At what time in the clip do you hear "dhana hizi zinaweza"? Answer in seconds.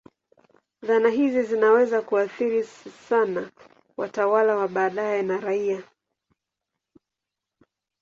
0.81-2.01